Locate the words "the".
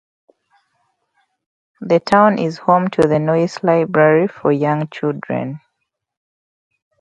1.81-1.99, 3.03-3.19